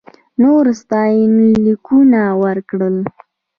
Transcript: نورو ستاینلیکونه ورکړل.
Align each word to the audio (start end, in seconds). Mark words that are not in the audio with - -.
نورو 0.41 0.71
ستاینلیکونه 0.81 2.21
ورکړل. 2.43 2.97